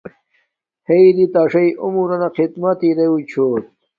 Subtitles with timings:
[0.87, 3.63] ہݵئ رݵ تݳ ݳݽݵئ عمرَنݳ خدمت ارݵگُچھݸت.